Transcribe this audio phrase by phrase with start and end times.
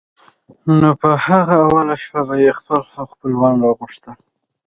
[0.81, 4.17] نو په هغه اوله شپه به یې خپل او خپلوان را غوښتل.